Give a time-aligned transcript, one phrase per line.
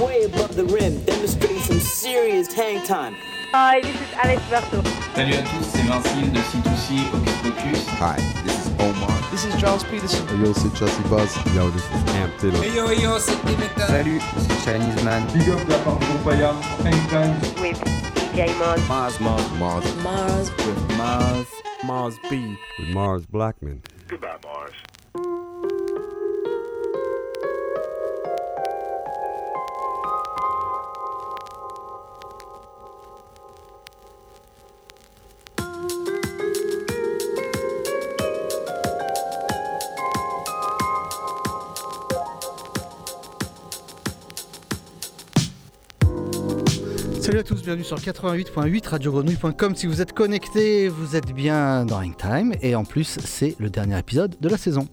[0.00, 3.14] Way above the rim, demonstrating some serious hang time.
[3.52, 4.82] Hi, this is Alex Berto.
[5.14, 7.88] Salut à tous, c'est Vincile de C2C Hocus Pocus.
[8.00, 9.16] Hi, this is Omar.
[9.30, 10.26] This is Charles Peterson.
[10.42, 11.36] Yo, c'est Chelsea Buzz.
[11.54, 12.62] Yo, this is Amp Taylor.
[12.62, 13.86] Hey yo yo, c'est Dimitra.
[13.86, 15.22] Salut, c'est Chinese Man.
[15.32, 16.52] Big up la part de Compaya,
[16.84, 17.34] Hang Time.
[17.60, 17.78] With
[18.14, 18.80] DJ Mars.
[18.88, 19.84] Mars, Mars, Mars.
[20.02, 20.50] Mars.
[20.58, 21.46] With Mars.
[21.84, 22.56] Mars B.
[22.78, 23.82] With Mars Blackman.
[24.08, 24.72] Goodbye, Mars.
[47.64, 49.74] Bienvenue sur 88.8 radiogrenouille.com.
[49.74, 53.70] Si vous êtes connectés, vous êtes bien dans Ring Time et en plus, c'est le
[53.70, 54.86] dernier épisode de la saison.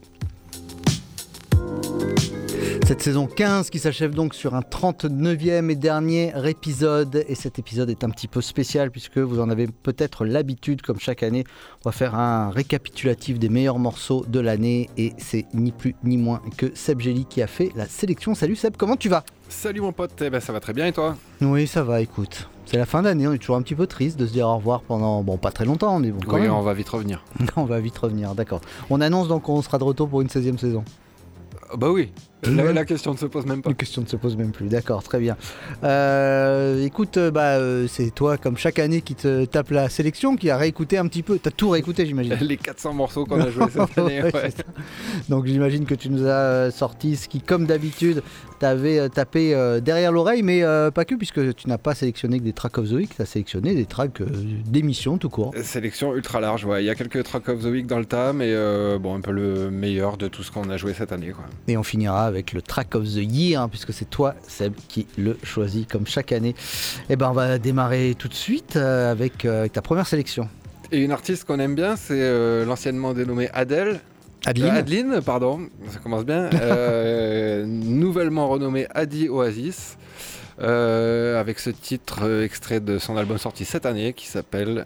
[2.92, 7.24] Cette saison 15 qui s'achève donc sur un 39e et dernier épisode.
[7.30, 11.00] Et cet épisode est un petit peu spécial puisque vous en avez peut-être l'habitude, comme
[11.00, 11.46] chaque année,
[11.86, 14.90] on va faire un récapitulatif des meilleurs morceaux de l'année.
[14.98, 18.36] Et c'est ni plus ni moins que Seb Gély qui a fait la sélection.
[18.36, 19.24] Salut Seb, comment tu vas?
[19.48, 21.16] Salut mon pote, eh ben, ça va très bien et toi?
[21.40, 22.50] Oui, ça va, écoute.
[22.66, 24.58] C'est la fin d'année, on est toujours un petit peu triste de se dire au
[24.58, 26.52] revoir pendant, bon, pas très longtemps, mais bon, quand Oui, même.
[26.52, 27.24] on va vite revenir.
[27.56, 28.60] on va vite revenir, d'accord.
[28.90, 30.84] On annonce donc qu'on sera de retour pour une 16e saison.
[31.72, 32.12] Ah bah oui,
[32.44, 33.70] la, la question ne se pose même pas.
[33.70, 35.38] La question ne se pose même plus, d'accord, très bien.
[35.84, 40.36] Euh, écoute, euh, bah, euh, c'est toi, comme chaque année, qui te tape la sélection,
[40.36, 41.40] qui a réécouté un petit peu.
[41.40, 42.34] T'as tout réécouté, j'imagine.
[42.42, 44.24] Les 400 morceaux qu'on a joués cette année.
[44.24, 44.54] Ouais, ouais.
[45.30, 48.24] Donc j'imagine que tu nous as euh, sorti ce qui, comme d'habitude,
[48.62, 52.40] t'avais euh, tapé euh, derrière l'oreille, mais euh, pas que, puisque tu n'as pas sélectionné
[52.40, 54.22] que des tracks of the week, tu as sélectionné des tracks
[54.66, 55.52] d'émissions tout court.
[55.64, 56.84] Sélection ultra large, ouais.
[56.84, 58.56] Il y a quelques tracks of the week dans le tas, mais
[59.00, 61.32] bon, un peu le meilleur de tout ce qu'on a joué cette année.
[61.32, 61.46] Quoi.
[61.68, 65.08] Et on finira avec le track of the year, hein, puisque c'est toi, Seb, qui
[65.18, 66.56] le choisis comme chaque année.
[67.10, 70.48] Et ben on va démarrer tout de suite avec, avec ta première sélection.
[70.92, 74.02] Et une artiste qu'on aime bien, c'est euh, l'anciennement dénommée Adele.
[74.46, 76.50] Adeline Euh, Adeline, pardon, ça commence bien.
[76.62, 79.98] Euh, nouvellement renommée Adi Oasis,
[80.62, 84.86] euh, avec ce titre extrait de son album sorti cette année qui s'appelle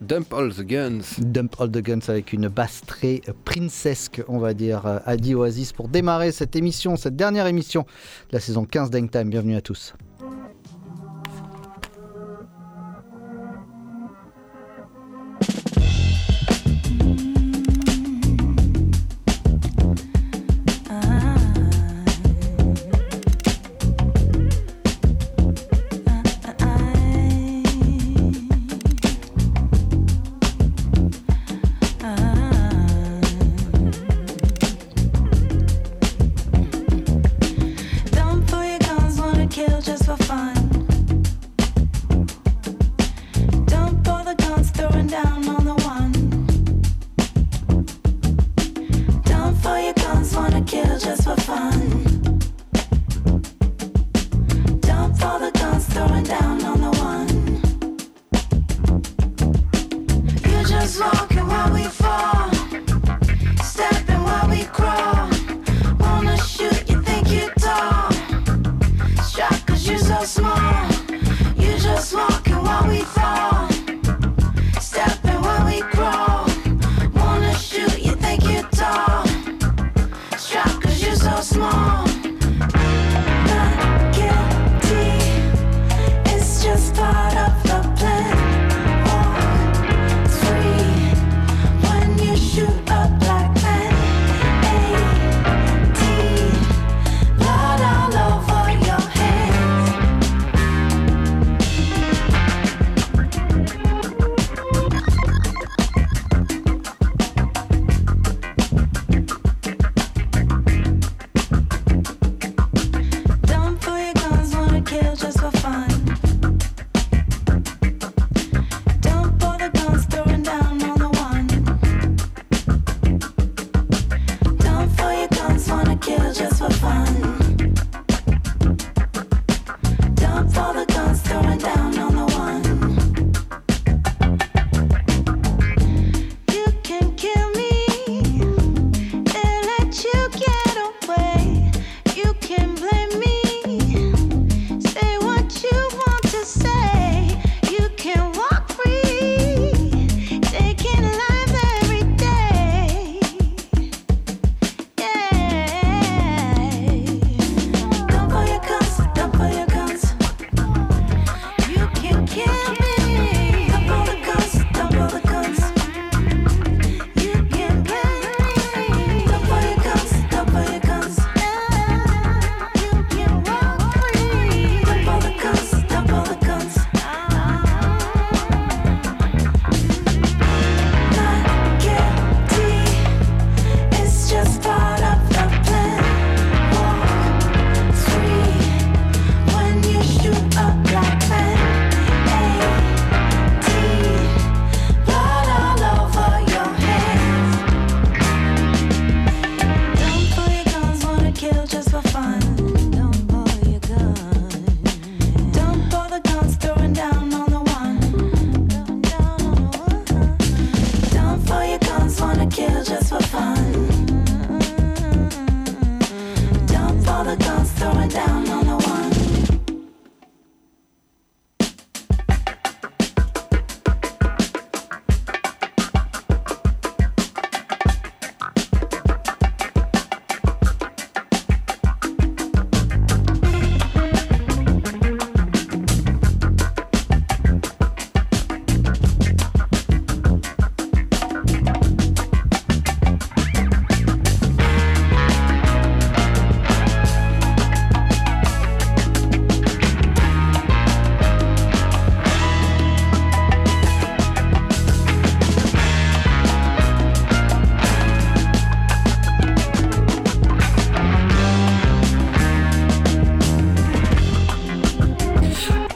[0.00, 1.00] Dump All the Guns.
[1.18, 5.88] Dump All the Guns avec une basse très princesque, on va dire, Adi Oasis, pour
[5.88, 7.82] démarrer cette émission, cette dernière émission
[8.30, 9.30] de la saison 15 d'Hang Time.
[9.30, 9.94] Bienvenue à tous.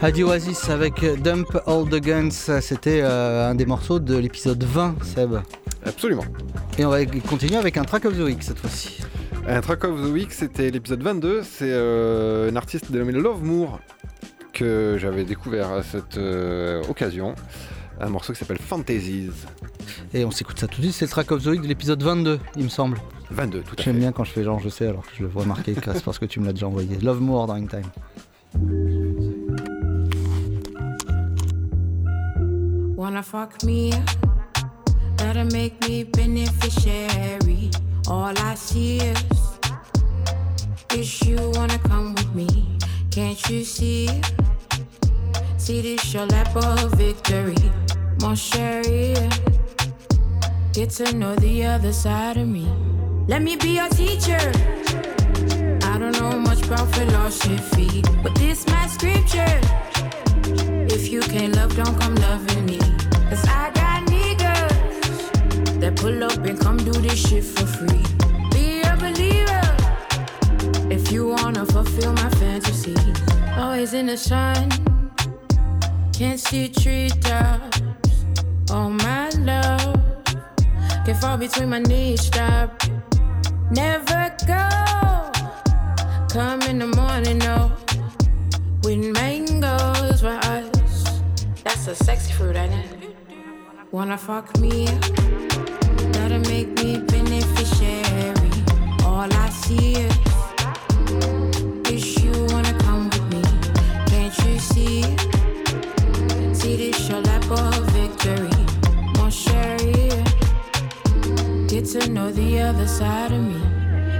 [0.03, 4.97] Adi Oasis avec Dump All the Guns, c'était euh, un des morceaux de l'épisode 20,
[5.05, 5.39] Seb.
[5.87, 6.25] Absolument.
[6.77, 9.01] Et on va continuer avec un track of the week cette fois-ci.
[9.47, 11.43] Un track of the week, c'était l'épisode 22.
[11.45, 13.79] C'est euh, un artiste dénommé Love Moore
[14.53, 17.37] que j'avais découvert à cette euh, occasion.
[18.01, 19.31] Un morceau qui s'appelle Fantasies.
[20.13, 22.03] Et on s'écoute ça tout de suite, c'est le track of the week de l'épisode
[22.03, 22.99] 22, il me semble.
[23.31, 23.85] 22, tout à fait.
[23.85, 26.03] J'aime bien quand je fais genre je sais alors que je le vois marqué, c'est
[26.03, 26.99] parce que tu me l'as déjà envoyé.
[26.99, 27.83] Love Moore dans Time.
[33.03, 33.93] Wanna fuck me?
[35.17, 37.69] That'll make me beneficiary.
[38.07, 39.59] All I see is,
[40.95, 42.79] is you wanna come with me.
[43.11, 44.09] Can't you see?
[45.57, 47.73] See this your lap of victory,
[48.21, 49.17] mon chéri.
[50.73, 52.69] Get to know the other side of me.
[53.27, 54.53] Let me be your teacher.
[55.91, 59.92] I don't know much about philosophy, but this my scripture.
[61.05, 62.79] If you can't love, don't come loving me.
[63.29, 68.05] Cause I got niggas that pull up and come do this shit for free.
[68.53, 69.67] Be a believer
[70.93, 72.95] if you wanna fulfill my fantasy.
[73.57, 74.71] Always in the sun,
[76.13, 77.83] can't see treetops.
[78.71, 79.99] Oh my love,
[81.05, 82.27] can fall between my knees.
[82.27, 82.81] Stop,
[83.73, 84.69] never go.
[86.29, 87.73] Come in the morning, no,
[88.85, 90.82] with mangoes for us.
[91.65, 93.17] That's a sexy fruit, ain't it?
[93.93, 94.87] Wanna fuck me?
[96.13, 98.51] That'll make me beneficiary.
[99.05, 100.17] All I see is,
[101.89, 103.43] is you wanna come with me.
[104.07, 105.03] Can't you see?
[106.53, 108.51] See this your lap of victory,
[109.17, 110.11] mon chéri.
[111.69, 113.63] Get to know the other side of me.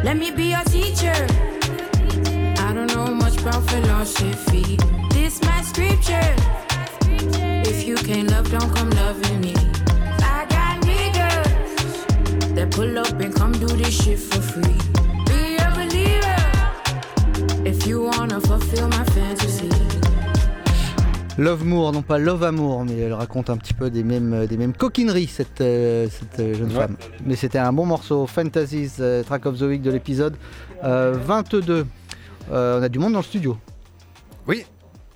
[0.05, 1.27] Let me be your teacher.
[2.67, 4.79] I don't know much about philosophy.
[5.11, 6.62] This my scripture.
[7.73, 9.55] If you can't love, don't come loving me.
[10.21, 14.79] I got niggas that pull up and come do this shit for free.
[15.27, 16.43] Be a believer
[17.67, 19.69] if you wanna fulfill my fantasy.
[21.39, 24.59] Love Moore, non pas Love Amour, mais elle raconte un petit peu des mêmes, des
[24.59, 26.75] mêmes coquineries, cette, euh, cette euh, jeune Ouais.
[26.83, 26.97] femme.
[27.25, 30.37] Mais c'était un bon morceau, Fantasies, euh, Track of the Week de l'épisode
[30.85, 31.87] euh, 22.
[32.53, 33.57] Euh, on a du monde dans le studio.
[34.47, 34.67] Oui.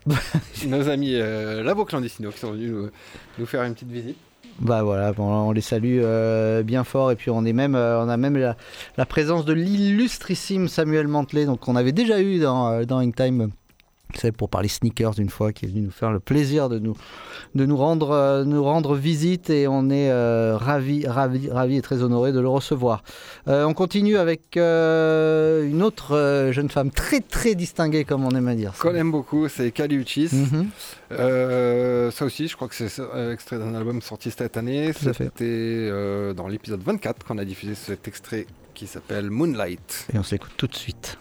[0.67, 2.91] Nos amis euh, Labo Clandestino qui sont venus
[3.39, 4.17] nous, faire une petite visite.
[4.59, 8.09] Bah voilà, on les salue euh, bien fort et puis on est même, euh, on
[8.09, 12.85] a même la, présence de l'illustrissime Samuel Mantelet, donc qu'on avait déjà eu dans, euh,
[12.85, 13.51] dans Time.
[14.37, 16.97] Pour parler sneakers une fois, qui est venu nous faire le plaisir de nous,
[17.55, 21.83] de nous rendre, euh, nous rendre visite et on est euh, ravis, ravis, ravis et
[21.83, 23.03] très honorés de le recevoir.
[23.49, 28.55] Euh, on continue avec une autre jeune femme très très distinguée comme on aime à
[28.55, 28.73] dire.
[28.79, 30.31] Qu'on aime beaucoup, c'est Kali Uchis.
[30.33, 30.69] Mhm.
[32.11, 32.91] Ça aussi, je crois que c'est
[33.33, 34.93] extrait d'un album sorti cette année.
[34.93, 35.91] C'était
[36.35, 40.07] dans l'épisode 24 qu'on a diffusé cet extrait qui s'appelle Moonlight.
[40.13, 41.19] Et on s'écoute tout de suite.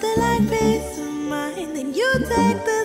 [0.00, 2.77] something like peace of mind, then you take the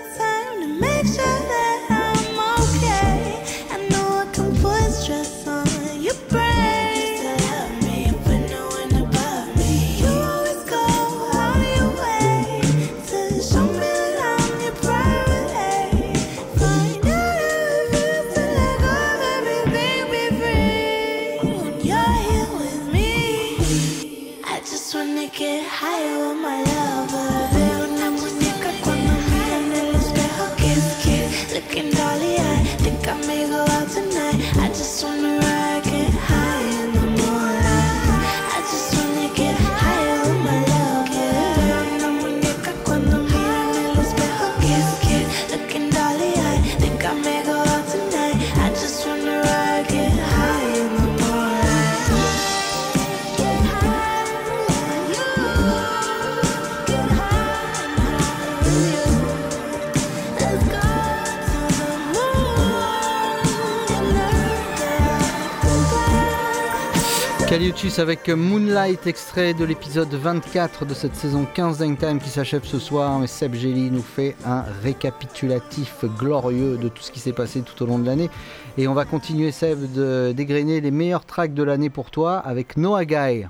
[68.03, 73.17] avec Moonlight, extrait de l'épisode 24 de cette saison 15 d'Hangtime qui s'achève ce soir.
[73.17, 77.81] Mais Seb Gelli nous fait un récapitulatif glorieux de tout ce qui s'est passé tout
[77.81, 78.29] au long de l'année.
[78.77, 82.75] Et on va continuer, Seb, de dégrainer les meilleurs tracks de l'année pour toi avec
[82.75, 83.45] Noah Guy.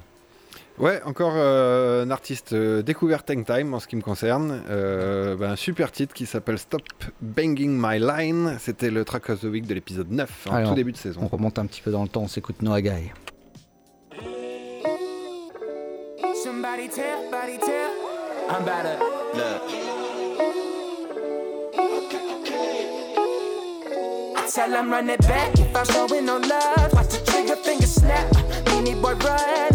[0.78, 4.62] Ouais, encore euh, un artiste euh, découvert Tank Time en ce qui me concerne.
[4.70, 6.84] Euh, ben, un super titre qui s'appelle Stop
[7.24, 8.58] Banging My Line.
[8.60, 11.22] C'était le track of the week de l'épisode 9, en Alors, tout début de saison.
[11.24, 13.12] On remonte un petit peu dans le temps, on s'écoute Noah Guy.
[16.64, 17.92] Somebody tell, body tell.
[18.50, 18.94] I'm about to
[19.36, 19.70] look.
[24.50, 26.94] Tell him run it back if I'm showing no love.
[26.94, 28.32] Watch the trigger finger snap.
[28.64, 29.73] Beanie boy run.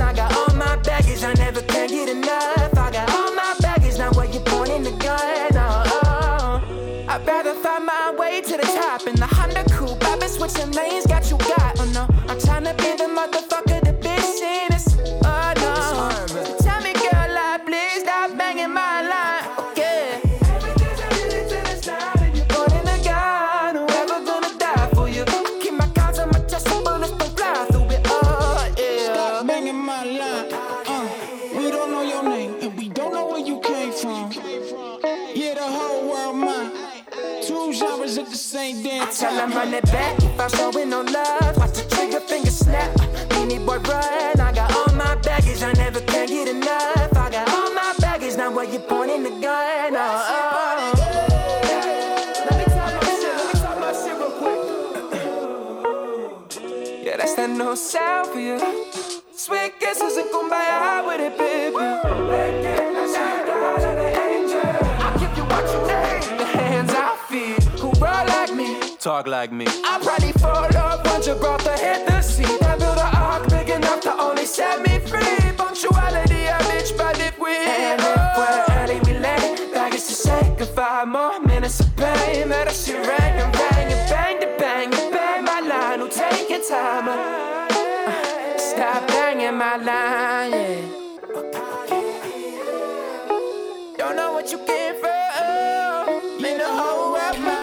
[69.28, 69.66] Like me.
[69.84, 72.62] I'm ready for love once you brought the hit the seat.
[72.62, 75.52] I built an ark big enough to only set me free.
[75.56, 79.72] Punctuality, a bitch, but if we and if we're early, we late.
[79.72, 82.48] Baggage to say goodbye, more minutes of pain.
[82.48, 86.00] Let us shit rang and bang and bang to bang and bang my line.
[86.00, 87.08] Who take your time?
[87.08, 91.07] Uh, stop banging my line, yeah.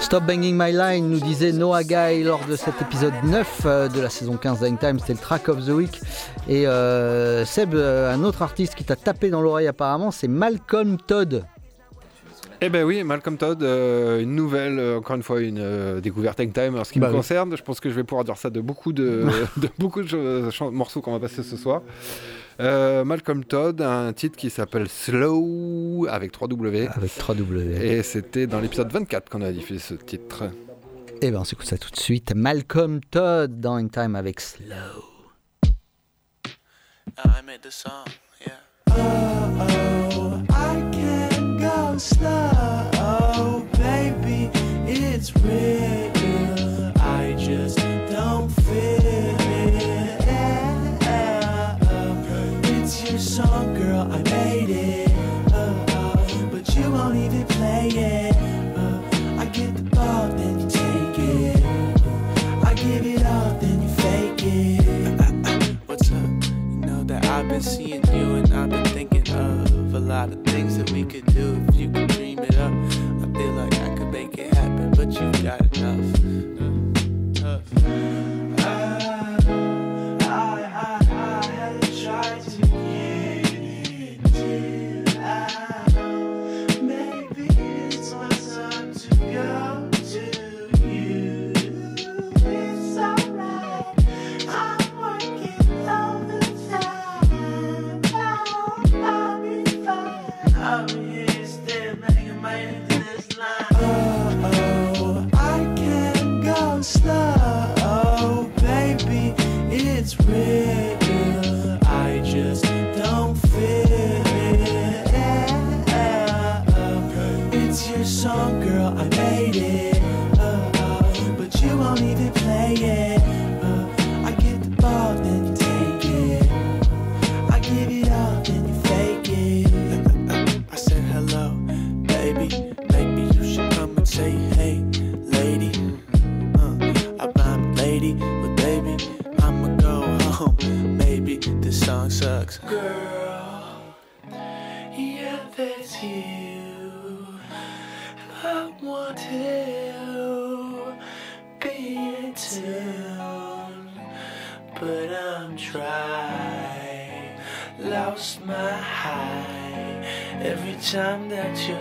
[0.05, 3.99] Stop Banging My Line nous disait Noah Guy lors de cet épisode 9 euh, de
[3.99, 5.99] la saison 15 d'Hangtime, c'était le track of the week.
[6.47, 10.97] Et euh, Seb, euh, un autre artiste qui t'a tapé dans l'oreille apparemment, c'est Malcolm
[10.99, 11.43] Todd.
[12.61, 16.37] Eh ben oui, Malcolm Todd, euh, une nouvelle, euh, encore une fois, une euh, découverte
[16.37, 16.75] Tank Time.
[16.77, 17.17] En ce qui Bah me oui.
[17.17, 19.23] concerne, je pense que je vais pouvoir dire ça de beaucoup de,
[19.57, 21.81] de beaucoup de morceaux qu'on va passer ce soir.
[22.59, 26.87] Euh, Malcolm Todd, un titre qui s'appelle Slow avec 3 W.
[26.87, 27.85] Avec 3 W.
[27.85, 30.45] Et c'était dans l'épisode 24 qu'on a diffusé ce titre.
[31.21, 32.33] Et ben on s'écoute ça tout de suite.
[32.35, 34.65] Malcolm Todd dans Hangtime avec Slow.
[37.17, 38.05] I made the song,
[38.45, 38.59] yeah.
[38.89, 44.49] Oh, I can't go slow, baby.
[44.85, 46.14] It's real.
[53.35, 54.07] Song, girl.
[54.13, 55.11] I made it.
[55.51, 58.35] Uh, but you won't even play it.
[58.77, 61.65] Uh, I get the ball, then you take it.
[62.63, 65.77] I give it all, then you fake it.
[65.85, 66.29] What's up?
[66.45, 70.41] You know that I've been seeing you and I've been thinking of a lot of
[70.45, 70.54] things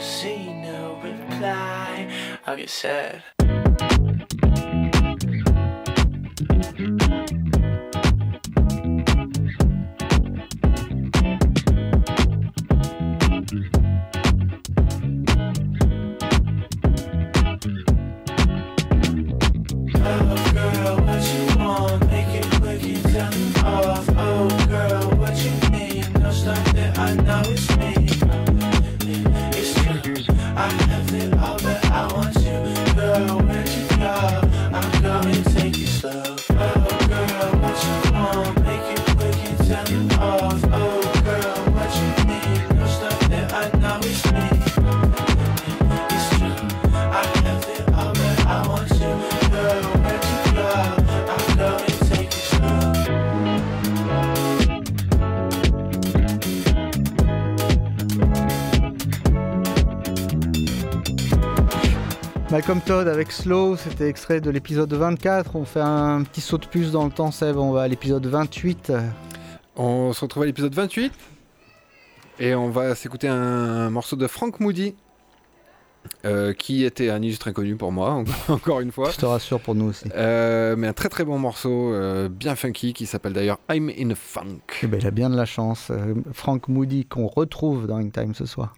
[0.04, 2.10] see no reply,
[2.46, 3.22] I get sad.
[62.54, 65.56] Malcolm Todd avec Slow, c'était extrait de l'épisode 24.
[65.56, 67.56] On fait un petit saut de puce dans le temps, Seb.
[67.56, 68.92] On va à l'épisode 28.
[69.76, 71.12] On se retrouve à l'épisode 28
[72.40, 74.94] et on va s'écouter un morceau de Frank Moody
[76.26, 79.10] euh, qui était un illustre inconnu pour moi, encore- une fois.
[79.10, 80.04] Je te rassure pour nous aussi.
[80.14, 84.14] Euh, mais un très très bon morceau, euh, bien funky, qui s'appelle d'ailleurs I'm in
[84.14, 84.58] Funk.
[84.82, 85.90] Eh ben, il a bien de la chance.
[86.32, 88.74] Frank Moody qu'on retrouve dans In Time ce soir.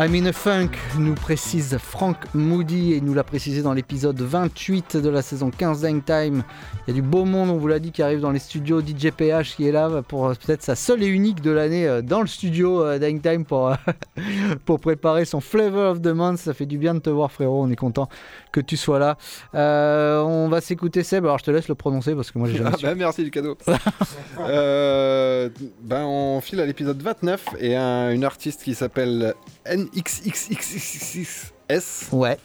[0.00, 4.96] I'm in a funk, nous précise Frank Moody et nous l'a précisé dans l'épisode 28
[4.96, 6.44] de la saison 15 d'Hang Time.
[6.86, 8.80] Il y a du beau monde, on vous l'a dit, qui arrive dans les studios.
[8.80, 12.00] DJ PH qui est là pour euh, peut-être sa seule et unique de l'année euh,
[12.00, 13.74] dans le studio euh, d'Hang Time pour,
[14.64, 16.38] pour préparer son Flavor of the Month.
[16.38, 17.64] Ça fait du bien de te voir, frérot.
[17.64, 18.08] On est content
[18.52, 19.16] que tu sois là.
[19.54, 21.24] Euh, on va s'écouter Seb.
[21.24, 23.30] Alors je te laisse le prononcer parce que moi j'ai jamais Ah bah, merci du
[23.30, 23.56] cadeau.
[24.40, 25.48] Euh,
[25.82, 29.34] ben on file à l'épisode 29 et un- une artiste qui s'appelle
[29.66, 31.52] NXXXXS.
[32.12, 32.38] Ouais.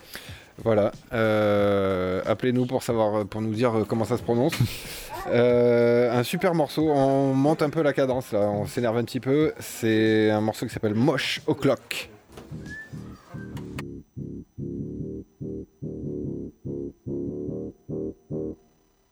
[0.64, 0.92] Voilà.
[1.14, 4.54] Euh, Appelez-nous pour savoir, pour nous dire comment ça se prononce.
[5.32, 6.90] Euh, un super morceau.
[6.90, 8.40] On monte un peu la cadence là.
[8.42, 9.54] On s'énerve un petit peu.
[9.60, 12.10] C'est un morceau qui s'appelle Moche O'clock.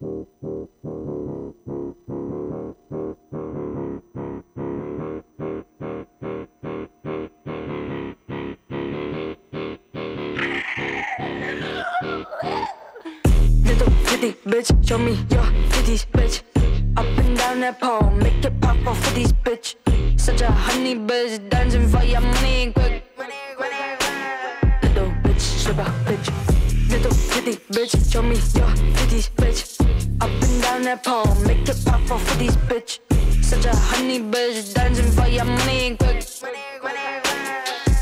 [0.02, 0.18] Little
[14.04, 16.42] pretty bitch, show me your titties, bitch.
[16.98, 19.76] Up and down that pole, make it pop for these bitch.
[20.20, 23.04] Such a honey bitch, dancing for your money quick.
[24.82, 26.28] Little bitch, sugar bitch.
[26.90, 29.81] Little pretty bitch, show me your titties, bitch.
[30.22, 33.00] Up and down that pole, make it pop off for these bitch.
[33.44, 36.22] Such a honey bitch, dancing for your money quick.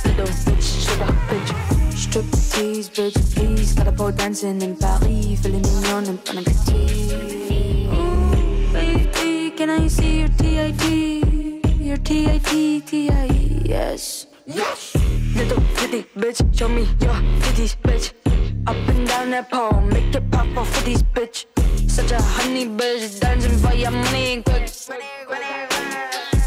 [0.03, 1.51] Little bitch, sugar bitch.
[1.93, 3.73] Strip tease, bitch, please.
[3.73, 6.91] Got a pole dancing in Paris, feeling mignon and bon appetit.
[7.93, 10.83] Ooh, baby, can I see your TIT?
[11.79, 14.27] Your TIT, T-I-S.
[14.45, 14.95] Yes.
[15.37, 18.11] Little pretty bitch, show me your titties, bitch.
[18.69, 21.47] Up and down that pole, make it pop off for these bitch.
[21.89, 24.69] Such a honey bitch, dancing for your money quick.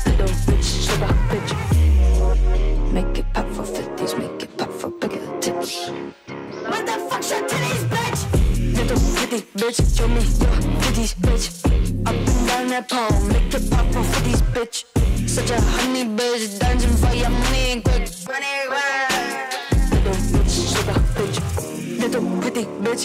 [0.07, 0.87] Little bitch,
[1.31, 1.53] bitch.
[2.93, 5.19] Make it pop for 50s, make it pop for bigger.
[6.71, 6.93] What the
[7.91, 8.23] bitch?
[9.57, 11.45] Bitch, show me your titties, bitch.
[12.07, 14.85] Up and down that pole, make it pop for 50s, bitch.
[15.29, 17.31] Such a honey bitch, dancing for your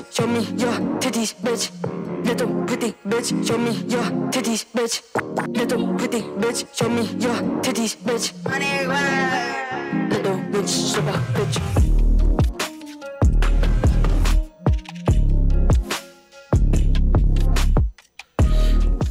[0.01, 1.71] bitch, show me your titties, bitch.
[2.25, 5.01] Little pretty bitch, show me your titties, bitch.
[5.55, 8.33] Little pretty bitch, show me your titties, bitch.
[8.43, 8.85] Money,
[10.09, 11.96] Little bitch, sugar bitch.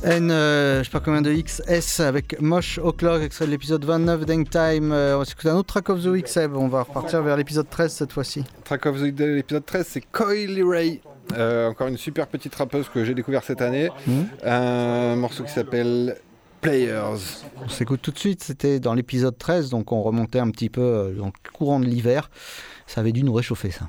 [0.07, 4.25] N, euh, je sais pas combien de XS avec Mosh O'Clock, extrait de l'épisode 29
[4.25, 4.93] d'Hang Time.
[4.93, 6.55] Euh, on va s'écouter un autre track of the week, Seb.
[6.55, 8.45] On va repartir vers l'épisode 13 cette fois-ci.
[8.63, 11.01] Track of the Week de l'épisode 13, c'est Coily Ray.
[11.37, 13.91] Euh, encore une super petite rappeuse que j'ai découvert cette année.
[14.07, 14.29] Mhm.
[14.45, 16.17] Un morceau qui s'appelle
[16.61, 17.43] Players.
[17.65, 18.45] On s'écoute tout de suite.
[18.45, 21.87] C'était dans l'épisode 13, donc on remontait un petit peu euh, dans le courant de
[21.87, 22.31] l'hiver.
[22.87, 23.89] Ça avait dû nous réchauffer, ça.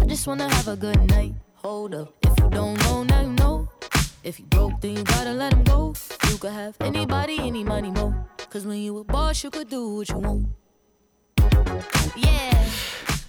[0.00, 1.34] I just wanna have a good night.
[1.62, 3.68] Hold up, if you don't know, now you know.
[4.24, 5.94] If you broke, then you gotta let him go.
[6.30, 8.14] You could have anybody, any money, mo.
[8.50, 10.46] Cause when you a boss, you could do what you want.
[12.16, 12.48] Yeah.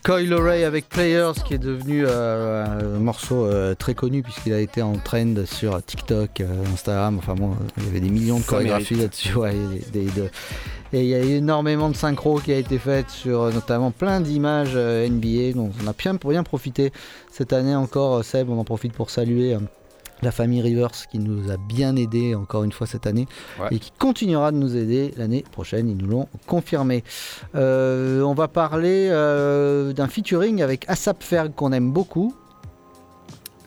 [0.03, 4.60] Coil Ray avec Players qui est devenu euh, un morceau euh, très connu puisqu'il a
[4.60, 8.43] été en trend sur TikTok, euh, Instagram, enfin bon, il y avait des millions de
[8.43, 9.36] chorégraphies là-dessus.
[9.36, 9.53] ouais,
[9.93, 10.29] des- de-
[10.93, 14.19] et il y a énormément de synchro qui a été faite sur euh, notamment plein
[14.21, 16.91] d'images euh, NBA, donc on a bien, bien profité
[17.32, 19.58] cette année encore, euh, Seb, on en profite pour saluer.
[20.23, 23.25] la famille Rivers qui nous a bien aidé encore une fois cette année
[23.60, 23.69] Ouais.
[23.71, 27.04] et qui continuera de nous aider l'année prochaine, ils nous l'ont confirmé.
[27.56, 32.36] Euh, on va parler euh, d'un featuring avec Asap Ferg qu'on aime beaucoup.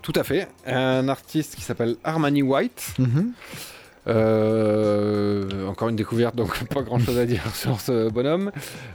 [0.03, 0.47] Tout à fait.
[0.67, 2.95] Un artiste qui s'appelle Armani White.
[3.01, 3.33] Mhm.
[4.07, 8.51] Euh, encore une découverte, donc pas grand chose à dire sur ce bonhomme.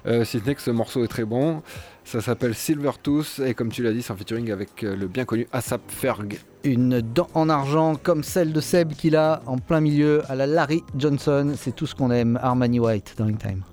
[0.06, 1.62] Euh, si ce n'est que ce morceau est très bon.
[2.04, 5.26] Ça s'appelle Silvertooth et comme tu l'as dit, c'est en featuring avec euh, le bien
[5.26, 6.40] connu Asap Ferg.
[6.64, 10.48] Une dent en argent comme celle de Seb qu'il a en plein milieu à la
[10.48, 11.54] Larry Johnson.
[11.56, 12.40] C'est tout ce qu'on aime.
[12.42, 13.64] Armani White, Darling Time.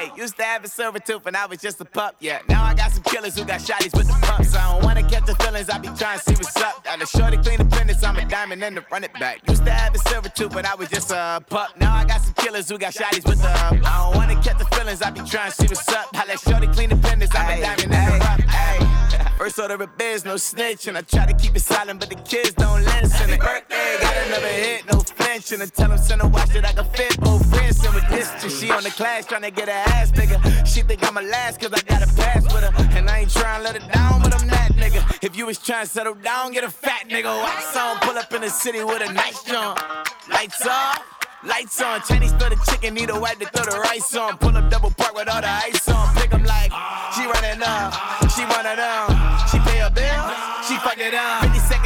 [0.00, 2.40] Hey, used to have a silver tooth and I was just a pup, yeah.
[2.48, 4.56] Now I got some killers who got shotties with the pumps.
[4.56, 6.82] I don't wanna catch the feelings, I be trying to see what's up.
[6.84, 9.46] Got a shorty clean the pendants, I'm a diamond and to run it back.
[9.46, 11.78] Used to have a silver tooth, but I was just a pup.
[11.78, 14.64] Now I got some killers who got shotties with the I don't wanna catch the
[14.74, 16.08] feelings, I be trying to see what's up.
[16.14, 18.89] I let shorty clean the pendants, I'm a diamond and to run Hey,
[19.40, 22.14] First order of biz, no snitch, and I try to keep it silent, but the
[22.14, 23.38] kids don't listen.
[23.38, 26.72] Birthday, got another hit, no flinch, and I tell them send a watch that I
[26.72, 27.82] can fit both friends.
[27.82, 28.28] And with this,
[28.60, 30.38] she on the class trying to get her ass bigger.
[30.66, 33.30] She think I'm a last cause I got a pass with her, and I ain't
[33.30, 35.24] trying to let her down, but I'm that nigga.
[35.24, 37.34] If you was trying to settle down, get a fat nigga.
[37.42, 39.80] Wax on, pull up in the city with a nice jump.
[40.28, 41.02] Lights off.
[41.42, 44.36] Lights on, Chinese throw the chicken, need a wipe to throw the rice on.
[44.36, 46.14] Pull up double park with all the ice on.
[46.14, 46.70] Pick 'em like,
[47.16, 47.94] she running up,
[48.36, 48.76] she one of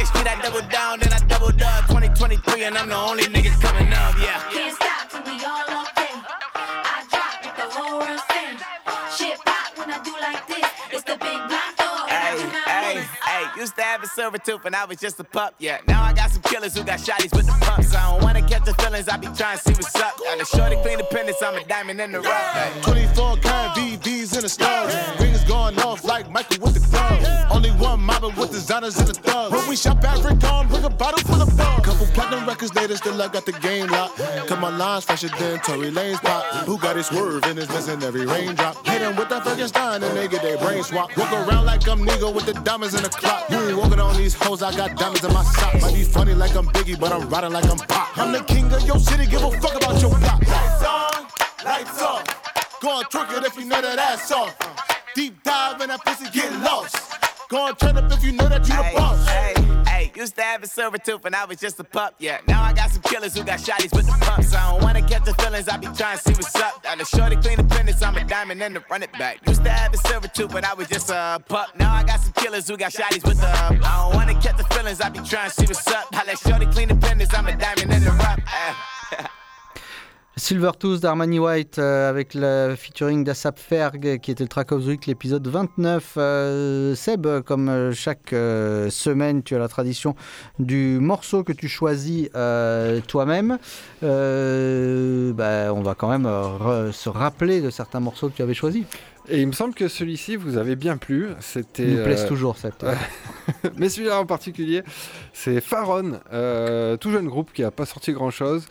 [0.05, 1.87] 52nd Street, I double down, then I doubled up.
[1.87, 4.41] 2023, and I'm the only nigga coming up, yeah.
[4.51, 5.84] Can't stop till we all up
[13.75, 15.79] used to have a silver tooth and I was just a pup, yeah.
[15.87, 17.93] Now I got some killers who got shotties with the pumps.
[17.93, 20.17] I don't wanna catch the feelings, I be trying to see what's up.
[20.17, 22.53] Got a shorty clean the pendants, I'm a diamond in the rough.
[22.53, 22.81] Hey.
[22.81, 24.95] 24 karat VVs in the stars.
[25.19, 27.27] Rings going off like Michael with the gloves.
[27.51, 29.51] Only one mobbing with designers in the thugs.
[29.51, 31.83] When we shop at Rick bring a bottle full of bug.
[31.83, 34.17] Couple platinum records later, still I got the game locked.
[34.47, 36.43] Cut my lines fresher than Tory Lane's pop.
[36.65, 38.85] Who got his swerve and is missing every raindrop?
[38.87, 41.15] Hit 'em with that Frankenstein and they get their brain swap.
[41.17, 43.49] Walk around like I'm Nego with the diamonds in the clock.
[43.73, 45.81] Walking on these hoes, I got diamonds in my socks.
[45.81, 48.17] Might be funny like I'm Biggie, but I'm riding like I'm Pop.
[48.17, 50.41] I'm the king of your city, give a fuck about your block.
[50.47, 51.27] Lights on,
[51.63, 52.79] lights off.
[52.81, 54.55] Go on, twerk it if you know that ass off.
[55.15, 56.97] Deep dive in that pussy, get lost.
[57.49, 59.27] Go on, turn up if you know that you the boss.
[59.27, 59.53] hey,
[59.87, 62.39] hey, used to have a silver tooth and I was just a pup, yeah.
[62.47, 64.53] Now I got some killers who got shotties with the pumps.
[64.53, 66.81] I don't wanna catch the feelings, I be trying to see what's up.
[66.83, 69.47] Got a shorty clean the pendants, I'm a diamond and to run it back.
[69.47, 71.77] Used to have a silver tooth, but I was just a pup.
[71.77, 74.63] Now I got some killers who got shotties with the I don't wanna catch the
[74.75, 76.07] feelings, I be trying to see what's up.
[76.13, 78.43] I let shorty clean the pendants, I'm a diamond and to run.
[80.37, 84.87] Silvertooth d'Armani White euh, avec le featuring d'Asap Ferg qui était le track of the
[84.87, 86.15] week, l'épisode 29.
[86.17, 90.13] Euh, Seb, comme euh, chaque euh, semaine, tu as la tradition
[90.59, 92.29] du morceau que tu choisis
[93.07, 93.57] toi-même.
[94.01, 96.29] Bah, on va quand même
[96.91, 98.83] se rappeler de certains morceaux que tu avais choisis.
[99.27, 101.29] Et il me semble que celui-ci vous avait bien plu.
[101.39, 101.83] C'était.
[101.83, 102.73] Il nous plaise toujours, Seb.
[102.77, 102.91] toi.
[103.77, 104.83] Mais celui-là en particulier,
[105.33, 106.19] c'est Faron,
[106.99, 108.67] tout jeune groupe qui n'a pas sorti grand-chose.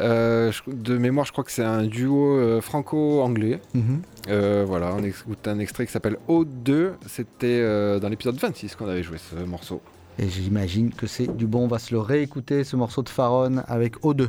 [0.00, 3.60] Euh, de mémoire, je crois que c'est un duo euh, franco-anglais.
[3.74, 4.02] Mhm.
[4.28, 6.92] Euh, voilà, on écoute un extrait qui s'appelle O2.
[7.06, 7.62] C'était
[8.00, 9.80] dans l'épisode 26 qu'on avait joué ce morceau.
[10.18, 11.64] Et j'imagine que c'est du bon.
[11.64, 14.28] On va se le réécouter, ce morceau de Faron avec O2.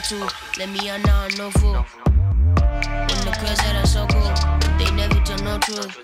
[0.00, 1.74] O2, let me on now, no fool.
[1.74, 4.32] When the that are so cool,
[4.78, 5.94] they never tell no truth.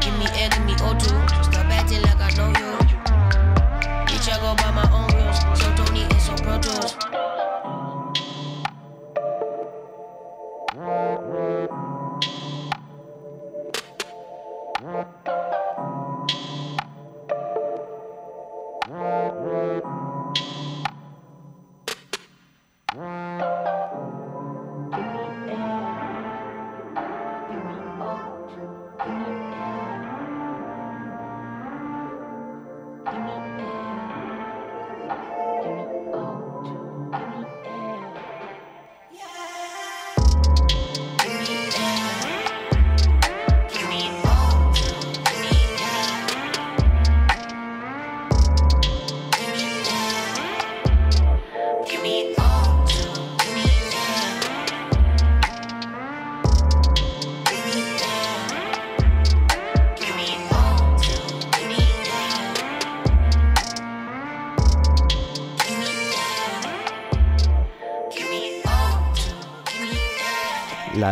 [0.00, 1.02] Give me air, give me O2,
[1.42, 2.78] stop acting like I know you.
[4.06, 7.15] Bitch, I go by my own rules, so Tony and so Pro Tools.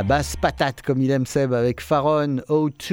[0.06, 2.92] Basse patate, comme il aime Seb, avec Faron, O2.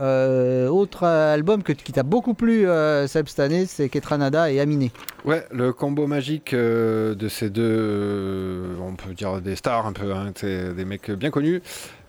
[0.00, 4.60] Euh, autre album que, qui t'a beaucoup plu, euh, Seb, cette année, c'est Ketranada et
[4.60, 4.92] Aminé.
[5.24, 10.12] Ouais, le combo magique euh, de ces deux, on peut dire des stars un peu,
[10.12, 11.60] hein, des mecs bien connus.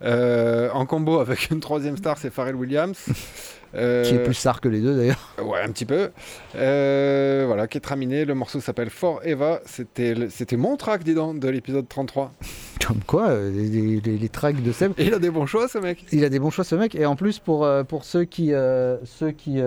[0.02, 3.06] En combo avec une troisième star, c'est Pharrell Williams.
[3.74, 5.34] Euh, Qui est plus star que les deux d'ailleurs.
[5.42, 6.10] Ouais, un petit peu.
[6.56, 8.24] Euh, voilà, terminé.
[8.24, 9.60] Le morceau s'appelle For Eva.
[9.64, 12.32] C'était mon track, dis donc, de l'épisode 33.
[12.86, 14.92] Comme quoi, euh, les, les- les tracks de Seb.
[14.98, 16.04] Il a des bons choix, ce mec.
[16.12, 16.94] Il a des bons choix, ce mec.
[16.94, 19.58] Et en plus, pour, pour ceux qui euh, ceux qui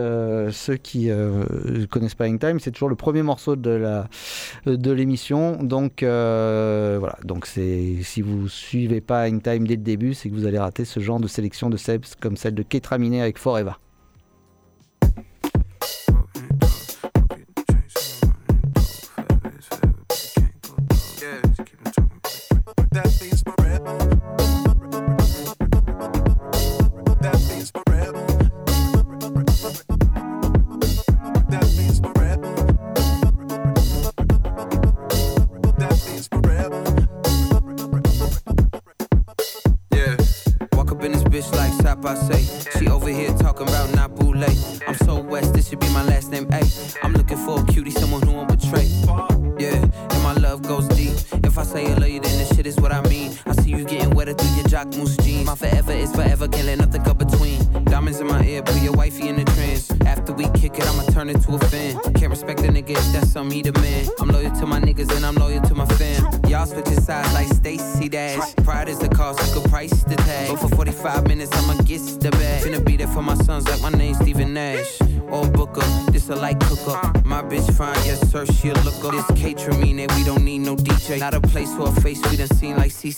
[0.52, 1.10] ceux qui
[1.90, 4.08] connaissent pas Hangtime, c'est toujours le premier morceau de la
[4.66, 5.64] de l'émission.
[5.64, 7.18] Donc voilà.
[7.24, 11.00] Donc si vous suivez pas Hangtime dès le début, c'est que vous allez rater ce
[11.00, 13.64] genre de sélection de Seb comme celle de Ketraminé avec Forever.
[13.64, 13.93] Yeah.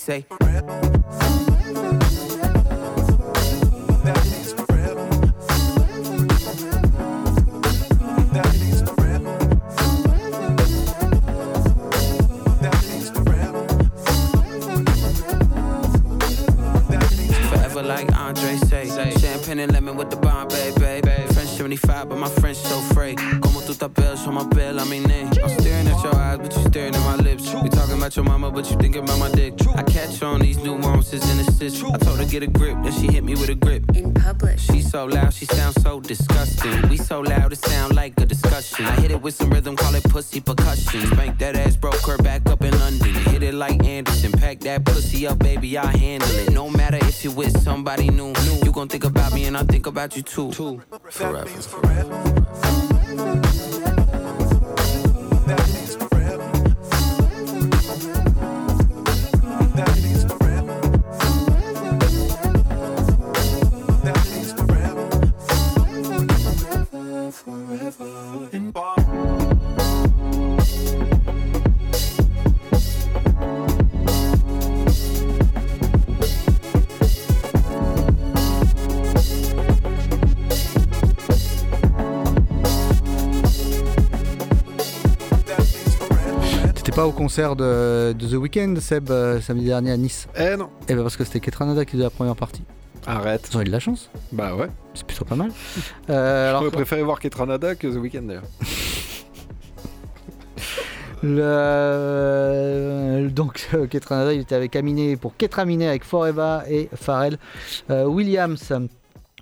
[0.06, 0.45] Say.
[32.46, 33.82] A grip, then she hit me with a grip.
[33.94, 34.58] In public.
[34.58, 36.88] She so loud, she sounds so disgusting.
[36.88, 38.86] We so loud, it sound like a discussion.
[38.86, 41.00] I hit it with some rhythm, call it pussy percussion.
[41.12, 43.14] Spank that ass, broke her back up in London.
[43.32, 46.52] Hit it like Anderson, pack that pussy up, baby, I handle it.
[46.52, 48.32] No matter if you with somebody new,
[48.64, 50.52] you gon' think about me and I think about you too.
[51.10, 51.46] Forever.
[51.46, 52.45] T'étais pas au
[87.36, 90.70] concert de, de The Weeknd, Seb, euh, samedi dernier à Nice Eh non.
[90.88, 92.62] Eh ben parce que c'était Ketranada qui faisait la première partie.
[93.06, 93.46] Arrête.
[93.52, 94.08] Ils ont eu de la chance.
[94.32, 94.68] Bah ouais.
[94.94, 95.50] C'est plutôt pas mal.
[96.08, 98.44] Euh, alors, J'aurais préféré voir Ketranada que The Weeknd d'ailleurs.
[101.22, 107.36] Le- donc euh, Ketranada, il était avec Aminé pour Ketraminé avec Forever et Pharrell.
[107.90, 108.72] Euh, Williams,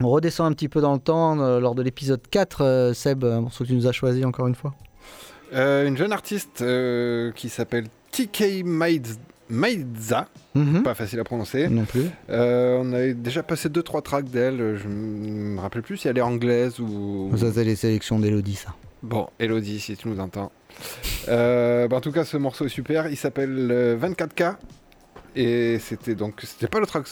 [0.00, 2.64] on redescend un petit peu dans le temps euh, lors de l'épisode 4.
[2.64, 4.74] euh, Seb, un morceau que tu nous as choisi encore une fois.
[5.54, 10.26] Euh, une jeune artiste euh, qui s'appelle TK Maidz- Maidza.
[10.54, 10.82] Mhm.
[10.82, 11.68] Pas facile à prononcer.
[11.68, 12.04] Non plus.
[12.30, 14.76] Euh, on avait déjà passé 2-3 tracks d'elle.
[14.82, 17.30] Je me rappelle plus si elle est anglaise ou.
[17.36, 18.74] Ça, c'est les sélections d'Elodie, ça.
[19.02, 20.50] Bon, Elodie, si tu nous entends.
[21.28, 23.08] Bah, en tout cas, ce morceau est super.
[23.08, 24.56] Il s'appelle euh, 24K.
[25.36, 26.40] Et c'était donc.
[26.42, 27.06] C'était pas le track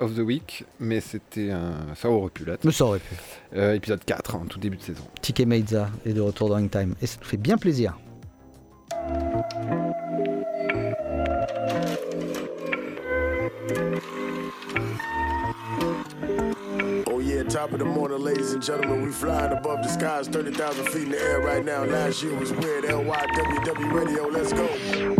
[0.00, 1.94] of the week, mais c'était un.
[1.94, 2.64] Ça aurait pu l'être.
[2.64, 3.14] Mais ça aurait pu.
[3.54, 5.04] Euh, épisode 4, en tout début de saison.
[5.22, 7.96] Tike Meizza est de retour dans Ring Time et ça nous fait bien plaisir.
[17.58, 19.02] Top of the morning, ladies and gentlemen.
[19.02, 21.82] We flying above the skies, 30,000 feet in the air right now.
[21.82, 22.84] Last year was weird.
[22.84, 24.68] LYWW radio, let's go.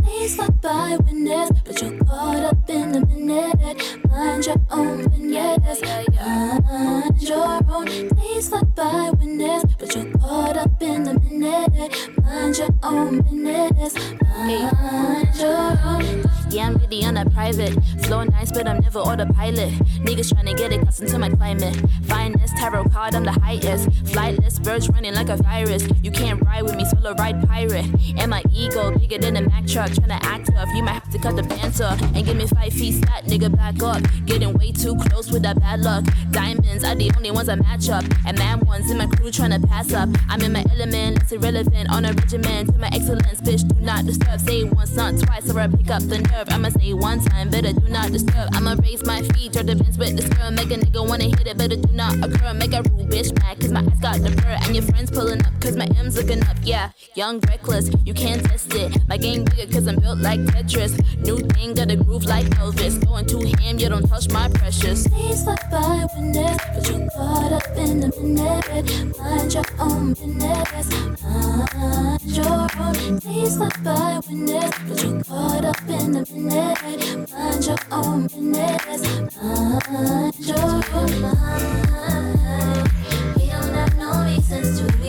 [0.06, 4.06] Days slip by witness, but you're caught up in the minute.
[4.08, 5.82] Mind your own business.
[5.82, 7.86] Mind your own.
[7.86, 11.92] Days slip by witness, but you're caught up in the minute.
[12.22, 13.94] Mind your own business.
[14.30, 16.27] Mind your own.
[16.50, 17.76] Yeah, I'm really on a private.
[18.04, 19.70] Flow nice, but I'm never autopilot.
[20.00, 21.76] Niggas tryna get accustomed to my climate.
[22.04, 23.90] Finest tarot card, I'm the highest.
[24.04, 25.86] Flightless birds running like a virus.
[26.02, 27.86] You can't ride with me, solo ride pirate.
[28.16, 29.90] And my ego bigger than a Mack truck.
[29.90, 32.00] Tryna act tough, you might have to cut the pants off.
[32.00, 34.02] And give me five feet stat, nigga, back up.
[34.24, 36.04] Getting way too close with that bad luck.
[36.30, 38.04] Diamonds are the only ones I match up.
[38.26, 40.08] And mad ones in my crew tryna pass up.
[40.30, 41.90] I'm in my element, it's irrelevant.
[41.90, 44.40] On a regimen to my excellence, bitch, do not disturb.
[44.40, 46.37] Say once, not twice, or I pick up the nerve.
[46.46, 48.48] I'ma say one time, better do not disturb.
[48.52, 50.52] I'ma raise my feet, draw the bends with the skirl.
[50.52, 52.54] Make a nigga wanna hit it, better do not occur.
[52.54, 54.56] Make a rude bitch mad, cause my eyes got the fur.
[54.62, 56.56] And your friends pulling up, cause my M's looking up.
[56.62, 58.96] Yeah, young, reckless, you can't test it.
[59.08, 60.94] My game bigger, cause I'm built like Tetris.
[61.24, 63.04] New thing, got a groove like Elvis.
[63.04, 65.04] Going too ham, you don't touch my precious.
[65.04, 69.18] Days slip by witness, but you're caught up in the minute.
[69.18, 70.92] Mind your own business.
[71.24, 73.18] Mind your own.
[73.18, 79.02] Days slip by witness, but you're caught up in the Mind your own business.
[79.40, 80.82] Mind your
[81.20, 82.92] mind.
[83.36, 85.07] We don't have no reasons to be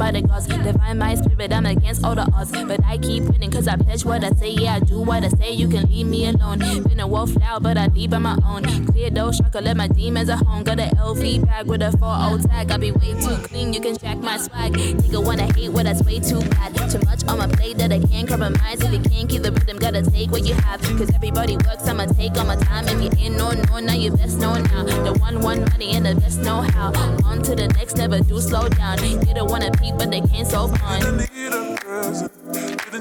[0.00, 1.52] by the gods, divine my spirit.
[1.52, 4.48] I'm against all the odds, but I keep winning cause I pledge what I say.
[4.48, 5.52] Yeah, I do what I say.
[5.52, 6.58] You can leave me alone.
[6.58, 8.62] Been a wolf loud, but I leave on my own.
[8.86, 10.64] Clear those shaka, let my demons at home.
[10.64, 12.70] Got a LV bag with a 4 tag.
[12.70, 14.72] I be way too clean, you can check my swag.
[14.72, 16.74] Nigga wanna hate what that's way too bad.
[16.90, 18.80] Too much on my plate that I can't compromise.
[18.80, 20.80] If you can't keep the rhythm, gotta take what you have.
[20.80, 22.88] Cause everybody works, I'ma take all my time.
[22.88, 24.82] If you ain't no, no, now you best know now.
[24.84, 26.88] The one, one money and the best know how.
[27.26, 28.98] On to the next, never do slow down.
[29.04, 31.00] You don't wanna peep, but they can't solve on.
[31.00, 31.30] Didn't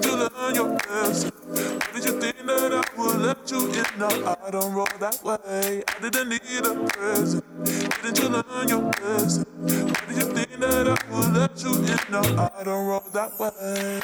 [0.05, 1.31] you learn your lesson?
[1.93, 3.85] Did you think that I would let you in?
[3.97, 5.83] No, I don't roll that way.
[5.87, 7.43] I didn't need a present.
[8.01, 9.45] Didn't you learn your lesson?
[9.65, 11.99] Did you think that I would let you in?
[12.09, 14.01] No, I don't roll that way.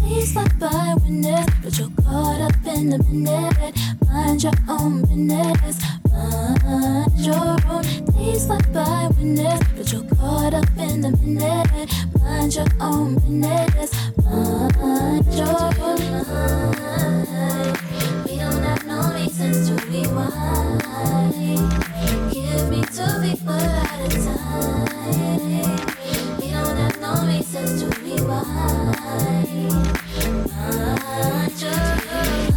[0.00, 3.76] Days slip by witness, but you're caught up in the minute.
[4.06, 5.82] Mind your own business.
[6.10, 7.82] Mind your own.
[8.12, 11.90] Days slip by witness, but you're caught up in the minute.
[12.20, 13.92] Mind your own business.
[14.24, 15.48] Mind your
[15.80, 17.76] own mind.
[18.26, 20.82] We don't have no reasons to be wild.
[22.32, 24.84] Give me two people at a time.
[26.38, 28.96] We don't have no reasons to be wild.
[30.60, 32.52] Mind your mind.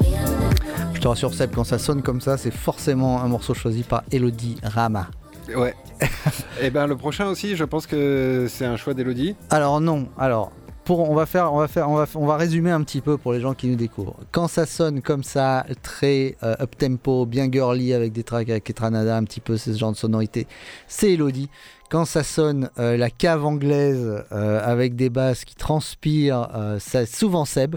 [0.00, 3.28] We don't have Je te rassure Seb, quand ça sonne comme ça, c'est forcément un
[3.28, 5.08] morceau choisi par Elodie Rama.
[5.54, 5.74] Ouais.
[6.62, 9.36] Et ben le prochain aussi, je pense que c'est un choix d'Elodie.
[9.50, 10.52] Alors non, alors
[10.84, 13.76] pour, on va faire, on va résumer un petit peu pour les gens qui nous
[13.76, 14.16] découvrent.
[14.32, 19.16] Quand ça sonne comme ça, très up tempo, bien girly avec des tracks avec Etranada,
[19.16, 20.46] un petit peu ce genre de sonorité,
[20.88, 21.48] c'est Elodie.
[21.90, 27.04] Quand ça sonne euh, la cave anglaise euh, avec des basses qui transpirent, euh, c'est
[27.04, 27.74] souvent Seb.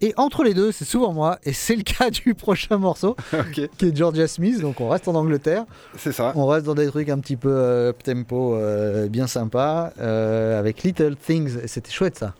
[0.00, 1.38] Et entre les deux, c'est souvent moi.
[1.44, 3.16] Et c'est le cas du prochain morceau,
[3.52, 4.60] qui est Georgia Smith.
[4.60, 5.66] Donc on reste en Angleterre.
[5.96, 6.32] C'est ça.
[6.34, 8.58] On reste dans des trucs un petit peu euh, up tempo,
[9.08, 9.92] bien sympa,
[10.58, 11.56] avec Little Things.
[11.62, 12.34] Et C'était chouette ça.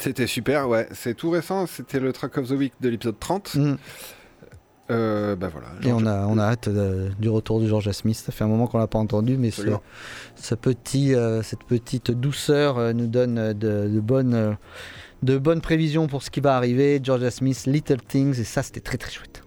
[0.00, 0.88] C'était super, ouais.
[0.92, 3.54] C'est tout récent, c'était le track of the week de l'épisode 30.
[3.54, 3.76] Mm.
[4.90, 5.68] Euh, bah voilà.
[5.82, 8.16] Et on a, on a hâte euh, du retour de George Smith.
[8.16, 9.62] Ça fait un moment qu'on l'a pas entendu, mais ce,
[10.36, 14.56] ce petit, euh, cette petite douceur euh, nous donne de, de bonnes,
[15.22, 17.00] de bonnes prévisions pour ce qui va arriver.
[17.02, 19.43] George Smith, Little Things, et ça, c'était très très chouette.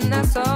[0.00, 0.53] Then that's alright.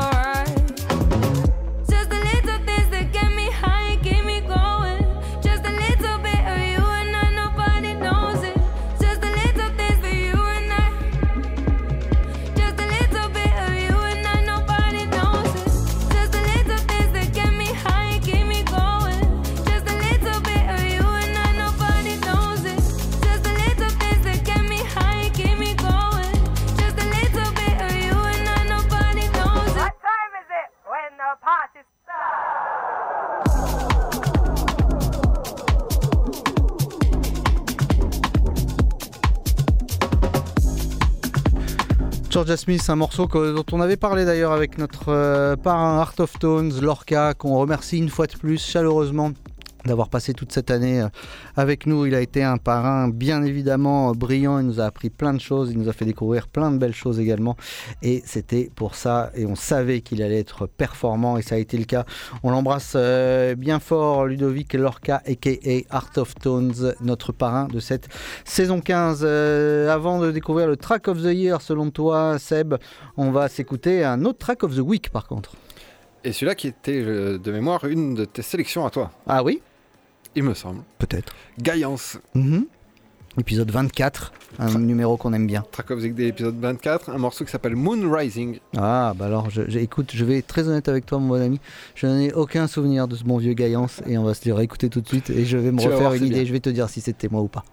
[42.56, 46.80] Smith, un morceau dont on avait parlé d'ailleurs avec notre euh, parrain Art of Tones,
[46.80, 49.32] Lorca, qu'on remercie une fois de plus chaleureusement
[49.88, 51.08] d'avoir passé toute cette année euh,
[51.56, 52.06] avec nous.
[52.06, 55.40] Il a été un parrain bien évidemment euh, brillant, il nous a appris plein de
[55.40, 57.56] choses, il nous a fait découvrir plein de belles choses également.
[58.02, 61.76] Et c'était pour ça, et on savait qu'il allait être performant, et ça a été
[61.76, 62.04] le cas.
[62.42, 65.50] On l'embrasse euh, bien fort, Ludovic Lorca, aka
[65.90, 68.08] Art of Tones, notre parrain de cette
[68.44, 69.20] saison 15.
[69.22, 72.74] Euh, avant de découvrir le track of the year, selon toi, Seb,
[73.16, 75.52] on va s'écouter un autre track of the week par contre.
[76.24, 79.10] Et celui-là qui était de mémoire une de tes sélections à toi.
[79.26, 79.62] Ah oui?
[80.38, 80.82] Il me semble.
[81.00, 81.34] Peut-être.
[81.60, 82.16] Gaillance.
[82.36, 82.66] Mhm.
[83.40, 85.64] Épisode 24, un numéro qu'on aime bien.
[85.72, 88.60] Track of the Day, épisode 24, un morceau qui s'appelle Moon Rising.
[88.76, 91.42] Ah, bah alors, je, je- écoute, je vais être très honnête avec toi, mon bon
[91.42, 91.60] ami.
[91.96, 94.88] Je n'ai aucun souvenir de ce bon vieux Gaillance et on va se le réécouter
[94.88, 96.34] tout de suite et je vais me Tu refaire voir, une idée.
[96.36, 96.44] bien.
[96.44, 97.64] Je vais te dire si c'était moi ou pas.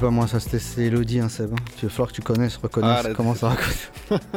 [0.00, 1.52] Pas moi, ça c'était c'est Elodie, hein, Seb.
[1.52, 1.56] hein.
[1.76, 3.90] Tu va falloir que tu connaisses, reconnaisses Ah, comment ça raconte.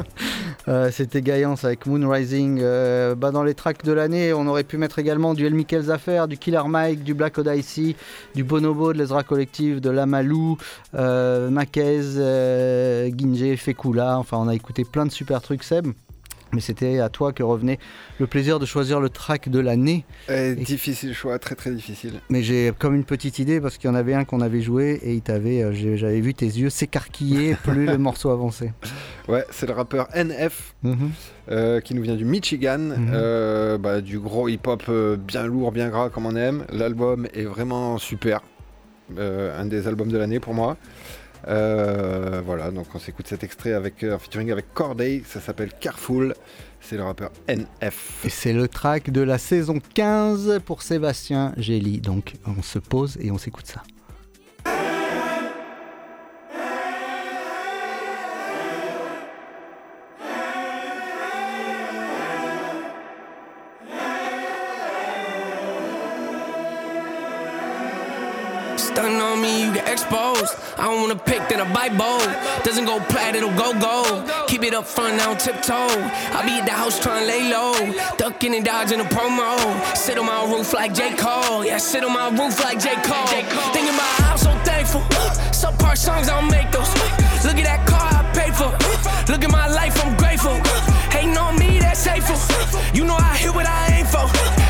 [0.70, 2.60] Euh, c'était Gaillance avec Moon Rising.
[2.62, 5.92] Euh, bah, dans les tracks de l'année, on aurait pu mettre également du El Michael
[5.92, 7.98] Affair, du Killer Mike, du Black Odyssey,
[8.34, 10.58] du Bonobo, de l'Ezra Collective, de Lamalou,
[10.96, 14.18] euh, Makez, euh, Ginje, Fekula.
[14.18, 15.88] Enfin, on a écouté plein de super trucs, Seb.
[16.54, 17.80] Mais c'était à toi que revenait
[18.20, 20.06] le plaisir de choisir le track de l'année.
[20.30, 22.14] Eh, difficile choix, très très difficile.
[22.30, 25.00] Mais j'ai comme une petite idée parce qu'il y en avait un qu'on avait joué
[25.04, 28.72] et il t'avait, euh, j'avais vu tes yeux s'écarquiller plus le morceau avançait.
[29.28, 31.12] Ouais, c'est le rappeur NF Mhm.
[31.50, 35.90] euh, qui nous vient du Michigan, euh, bah, du gros hip-hop euh, bien lourd, bien
[35.90, 36.66] gras comme on aime.
[36.72, 38.42] L'album est vraiment super,
[39.18, 40.78] Euh, un des albums de l'année pour moi.
[41.48, 45.72] Euh, voilà, donc on s'écoute cet extrait avec euh, en featuring avec Corday, ça s'appelle
[45.80, 46.34] Careful,
[46.80, 48.26] c'est le rappeur NF.
[48.26, 52.00] Et c'est le track de la saison 15 pour Sébastien Gély.
[52.00, 53.84] Donc on se pose et on s'écoute ça.
[70.78, 72.28] I don't wanna pick, then I bite bold.
[72.64, 74.30] Doesn't go plat, it'll go gold.
[74.48, 75.76] Keep it up front, now tiptoe.
[75.76, 77.74] I be at the house trying to lay low.
[78.18, 79.56] Ducking and dodging a promo.
[79.96, 81.16] Sit on my roof like J.
[81.16, 81.64] Cole.
[81.64, 82.96] Yeah, sit on my roof like J.
[83.04, 83.28] Cole.
[83.74, 85.02] Thinking about how I'm so thankful.
[85.52, 86.90] Some part songs I don't make those.
[87.46, 88.72] Look at that car I paid for.
[89.32, 90.56] Look at my life, I'm grateful.
[91.12, 92.40] Hating on me, that's hateful.
[92.94, 94.26] You know I hit what I aim for.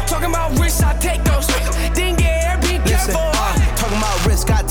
[0.07, 1.47] Talking about risks, I take those.
[1.95, 3.32] Didn't get air, be Listen, careful.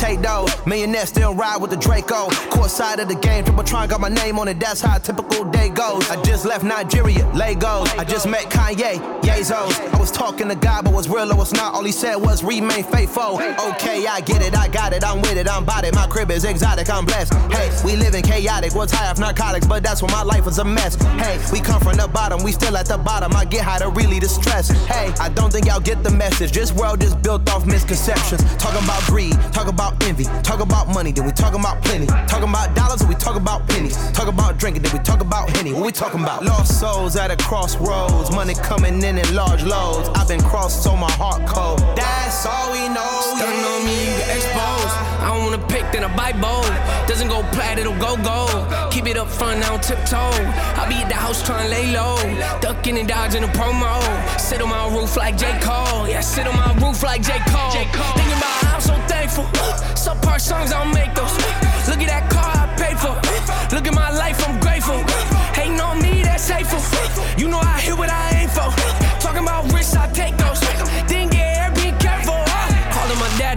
[0.03, 0.51] Take those.
[0.67, 2.29] Millionaire still ride with the Draco.
[2.51, 4.59] Court side of the game, triple tron got my name on it.
[4.59, 6.11] That's how a typical day goes.
[6.11, 7.89] I just left Nigeria, Lagos.
[7.97, 9.79] I just met Kanye, Yazos.
[9.95, 11.75] I was talking to God, but was real or was not.
[11.75, 13.41] All he said was remain faithful.
[13.71, 15.95] Okay, I get it, I got it, I'm with it, I'm about it.
[15.95, 17.35] My crib is exotic, I'm blessed.
[17.53, 20.65] Hey, we living chaotic, was high off narcotics, but that's when my life was a
[20.65, 20.97] mess.
[21.23, 23.37] Hey, we come from the bottom, we still at the bottom.
[23.37, 24.71] I get high to really distress.
[24.87, 26.51] Hey, I don't think y'all get the message.
[26.51, 28.43] This world is built off misconceptions.
[28.57, 32.07] Talking about greed, talk about envy, talk about money, then we talk about plenty.
[32.07, 33.97] Talking about dollars, then we talk about pennies.
[34.13, 35.73] Talk about drinking, then we talk about henny.
[35.73, 36.45] What we talking about?
[36.45, 40.09] Lost souls at a crossroads, money coming in in large loads.
[40.15, 41.81] I've been crossed, so my heart cold.
[41.97, 43.37] That's all we know.
[43.37, 44.97] Stunning on me, you get exposed.
[45.23, 46.67] I don't wanna pick, then I bite bold.
[47.09, 48.93] Doesn't go plat, it'll go gold.
[48.93, 50.19] Keep it up front, now tiptoe.
[50.19, 52.17] I be at the house trying to lay low.
[52.61, 53.95] Ducking and dodging a promo.
[54.53, 55.59] Sit on my roof like J.
[55.63, 56.07] Cole.
[56.07, 57.39] Yeah, sit on my roof like J.
[57.47, 57.71] Cole.
[57.71, 59.47] Thinking about how I'm so thankful.
[59.97, 61.33] Some part songs I don't make those.
[61.89, 63.15] Look at that car I paid for.
[63.75, 64.99] Look at my life, I'm grateful.
[65.57, 66.83] Hating on me, that's hateful.
[67.39, 68.69] You know I hit what I aim for.
[69.23, 70.61] Talking about risks, I take those.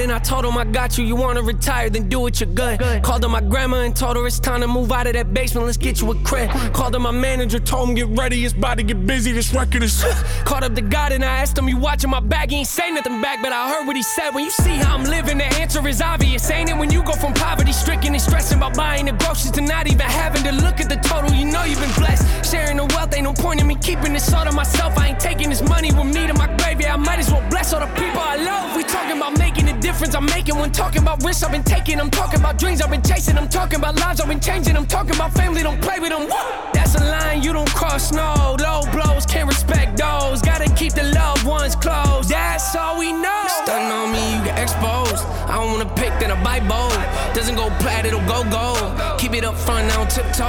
[0.06, 1.04] And I told him I got you.
[1.04, 2.80] You wanna retire, then do it, you're good.
[3.04, 5.66] Called him my grandma and told her it's time to move out of that basement.
[5.66, 6.50] Let's get you a crib.
[6.74, 9.32] Called him my manager, told him get ready, it's about to get busy.
[9.32, 10.06] This record is.
[10.46, 12.52] Called up the God and I asked him, you watching my back?
[12.52, 14.30] He ain't say nothing back, but I heard what he said.
[14.30, 16.50] When you see how I'm living, the answer is obvious.
[16.52, 19.62] Ain't it when you go from poverty stricken and stressing about buying the groceries to
[19.62, 21.32] not even having to look at the total?
[21.34, 22.24] You know you've been blessed.
[22.50, 24.98] Sharing the wealth ain't no point in me keeping this all to myself.
[24.98, 26.80] I ain't taking this money with me to my grave.
[26.80, 28.78] Yeah, I might as well bless all the people I love.
[28.78, 32.00] We talking about making a difference I'm making when talking about risks I've been taking.
[32.00, 33.38] I'm talking about dreams I've been chasing.
[33.38, 34.78] I'm talking about lives I've been changing.
[34.78, 36.30] I'm talking about family, don't play with them.
[36.74, 38.56] That's a line you don't cross, no.
[38.60, 40.42] Low blows, can't respect those.
[40.42, 42.30] Gotta keep the loved ones close.
[42.30, 43.44] That's all we know.
[43.64, 45.26] Stunning on me, you get exposed.
[45.48, 46.96] I don't wanna pick, then I bite bold.
[47.36, 49.20] Doesn't go plat, it'll go gold.
[49.20, 50.46] Keep it up front, now tiptoe.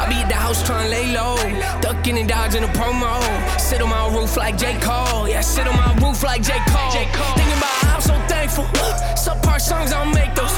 [0.00, 1.36] I be at the house trying to lay low.
[1.80, 3.14] Ducking and dodging a promo.
[3.58, 4.78] Sit on my roof like J.
[4.80, 5.28] Cole.
[5.28, 6.58] Yeah, sit on my roof like J.
[6.68, 6.90] Cole.
[6.90, 8.77] Thinking about I'm so thankful.
[9.16, 10.52] Some part songs I don't make those.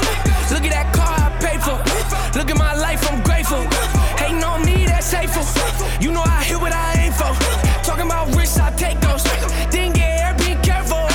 [0.51, 1.77] Look at that car I paid for.
[2.37, 3.63] Look at my life, I'm grateful.
[4.17, 5.43] Hating on me, that's hateful.
[5.99, 7.31] You know I hit what I aim for.
[7.83, 9.23] Talking about risks, I take those.
[9.71, 11.07] Didn't get air, be careful.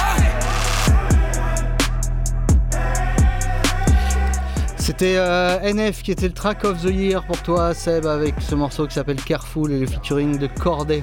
[4.79, 8.55] C'était euh, NF qui était le track of the year pour toi, Seb, avec ce
[8.55, 11.01] morceau qui s'appelle Careful et le featuring de Corday.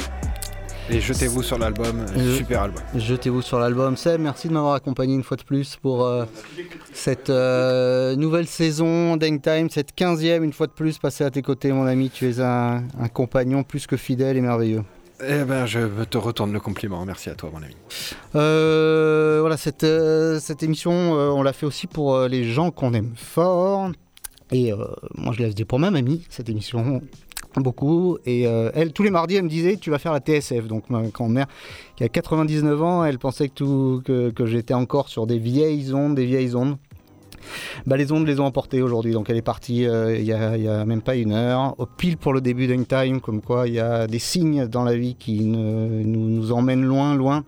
[0.94, 2.84] Et jetez-vous sur l'album, Je- super album.
[2.96, 3.98] Jetez-vous sur l'album.
[3.98, 6.26] Seb, merci de m'avoir accompagné une fois de plus pour euh,
[6.94, 11.72] cette euh, nouvelle saison d'Hangtime, cette 15e, une fois de plus, passée à tes côtés,
[11.72, 12.12] mon ami.
[12.12, 14.84] Tu es un, un compagnon plus que fidèle et merveilleux.
[15.28, 17.04] Eh ben, je te retourne le compliment.
[17.06, 17.76] Merci à toi, mon ami.
[18.36, 22.94] Euh, voilà, cette, euh, cette émission, euh, on l'a fait aussi pour les gens qu'on
[22.94, 23.90] aime fort.
[24.52, 24.72] Et
[25.16, 27.02] moi, je la faisais pour ma mamie, cette émission,
[27.62, 28.18] beaucoup.
[28.26, 30.68] Et euh, elle, tous les mardis, elle me disait Tu vas faire la TSF.
[30.68, 31.48] Donc, ma grand-mère,
[31.96, 36.16] qui a 99 ans, elle pensait que, tout, que, j'étais encore sur des vieilles ondes,
[36.16, 36.78] des vieilles ondes.
[37.86, 40.56] Bah, les ondes les ont emportés aujourd'hui, donc elle est partie euh, il y, a,
[40.56, 43.42] il y a même pas une heure, au pile pour le début d'un time, comme
[43.42, 47.44] quoi il y a des signes dans la vie qui nous, nous emmènent loin, loin.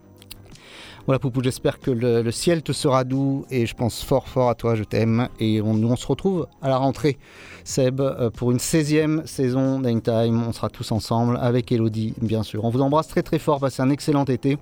[1.06, 4.56] Voilà Poupou, j'espère que le, ciel te sera doux et je pense fort fort à
[4.56, 5.30] toi, je t'aime.
[5.40, 7.20] Et on, se retrouve à la rentrée,
[7.64, 10.44] Seb, euh, pour une 16e saison d'Hang Time.
[10.48, 12.66] On sera tous ensemble avec Elodie, bien sûr.
[12.66, 14.58] On vous embrasse très très fort, passez un excellent été,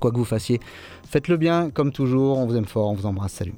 [0.00, 0.60] quoi que vous fassiez.
[1.10, 3.54] Faites-le bien, comme toujours, on vous aime fort, on vous embrasse, salut.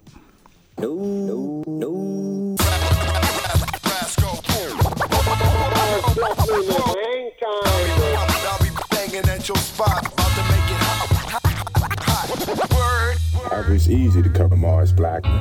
[13.52, 15.32] It's easy to cover Mars Blackman.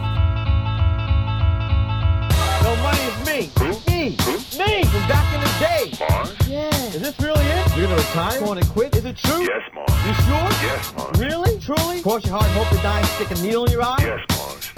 [2.64, 3.52] No money is me.
[3.88, 4.10] Me.
[4.58, 5.94] Me from back in the day.
[6.00, 6.36] Mars?
[6.48, 6.70] Yeah.
[6.88, 7.78] Is this really it?
[7.78, 8.40] You're gonna retire?
[8.40, 8.96] Going to quit?
[8.96, 9.42] Is it true?
[9.42, 9.92] Yes, Mars.
[10.06, 10.52] You sure?
[10.68, 11.20] Yes, Mars.
[11.20, 11.60] Really?
[11.60, 12.02] Truly?
[12.02, 13.98] Cross your heart and hope to die and stick a needle in your eye?
[14.00, 14.72] Yes, Mars.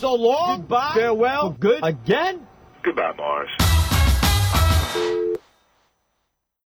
[0.00, 0.60] So long.
[0.60, 0.92] Goodbye.
[0.94, 1.52] Farewell.
[1.52, 1.80] For good.
[1.82, 2.46] Again?
[2.82, 3.50] Goodbye, Mars.